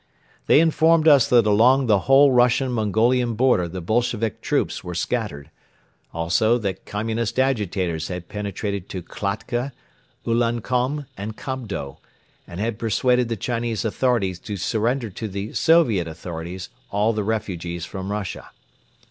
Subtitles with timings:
[0.47, 5.51] They informed us that along the whole Russian Mongolian border the Bolshevik troops were scattered;
[6.11, 9.73] also that Communist agitators had penetrated to Kiakhta,
[10.25, 11.99] Ulankom and Kobdo
[12.47, 17.85] and had persuaded the Chinese authorities to surrender to the Soviet authorities all the refugees
[17.85, 18.49] from Russia.